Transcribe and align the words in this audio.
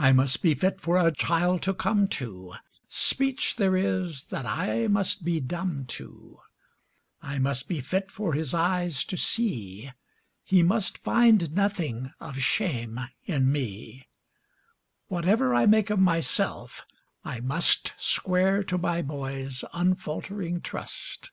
I 0.00 0.10
must 0.10 0.42
be 0.42 0.52
fit 0.56 0.80
for 0.80 0.96
a 0.96 1.12
child 1.12 1.62
to 1.62 1.74
come 1.74 2.08
to, 2.08 2.54
Speech 2.88 3.54
there 3.54 3.76
is 3.76 4.24
that 4.24 4.44
I 4.46 4.88
must 4.88 5.22
be 5.24 5.38
dumb 5.38 5.84
to; 5.94 6.40
I 7.22 7.38
must 7.38 7.68
be 7.68 7.80
fit 7.80 8.10
for 8.10 8.32
his 8.32 8.52
eyes 8.52 9.04
to 9.04 9.16
see, 9.16 9.92
He 10.42 10.64
must 10.64 10.98
find 10.98 11.52
nothing 11.52 12.10
of 12.18 12.40
shame 12.40 12.98
in 13.26 13.52
me; 13.52 14.08
Whatever 15.06 15.54
I 15.54 15.66
make 15.66 15.88
of 15.88 16.00
myself, 16.00 16.82
I 17.24 17.38
must 17.38 17.94
Square 17.96 18.64
to 18.64 18.76
my 18.78 19.02
boy's 19.02 19.62
unfaltering 19.72 20.62
trust. 20.62 21.30